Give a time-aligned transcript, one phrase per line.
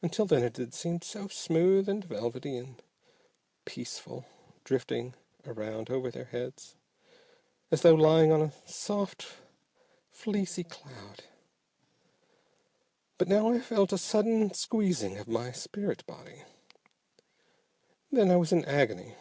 [0.00, 2.80] Until then it had seemed so smooth and velvety and
[3.64, 4.24] peaceful
[4.62, 6.76] drifting around over their heads,
[7.72, 9.26] as though lying on a soft,
[10.08, 11.24] fleecy cloud.
[13.18, 16.44] But now I felt a sudden squeezing of my spirit body.
[18.12, 19.16] Then I was in an agony.